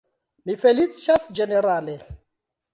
Mi 0.49 0.55
feliĉas 0.63 1.29
ĝenerale! 1.41 1.99